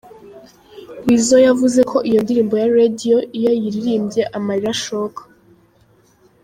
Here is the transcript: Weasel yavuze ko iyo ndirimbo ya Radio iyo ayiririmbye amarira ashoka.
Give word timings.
Weasel 1.05 1.41
yavuze 1.49 1.79
ko 1.91 1.97
iyo 2.09 2.19
ndirimbo 2.25 2.53
ya 2.61 2.71
Radio 2.79 3.15
iyo 3.37 3.49
ayiririmbye 3.55 4.21
amarira 4.37 4.69
ashoka. 4.75 5.21